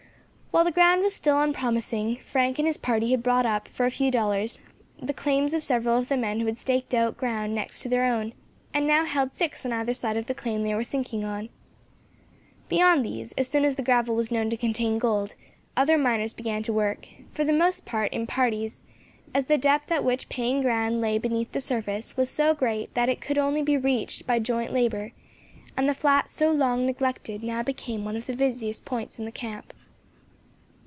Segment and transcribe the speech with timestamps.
[0.53, 3.89] While the ground was still unpromising, Frank and his party had bought up, for a
[3.89, 4.59] few dollars,
[5.01, 8.03] the claims of several of the men who had staked out ground next to their
[8.03, 8.33] own,
[8.73, 11.47] and now held six on either side of the claim they were sinking on.
[12.67, 15.35] Beyond these, as soon as the gravel was known to contain gold,
[15.77, 18.83] other miners began to work for the most part in parties,
[19.33, 23.07] as the depth at which paying ground lay beneath the surface was so great that
[23.07, 25.13] it could only be reached by joint labour
[25.77, 29.31] and the flat so long neglected now became one of the busiest points in the
[29.31, 29.71] camp.